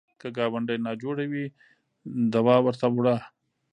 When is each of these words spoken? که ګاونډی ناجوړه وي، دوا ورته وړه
که 0.19 0.27
ګاونډی 0.37 0.77
ناجوړه 0.85 1.25
وي، 1.31 1.45
دوا 2.33 2.55
ورته 2.63 2.87
وړه 2.89 3.17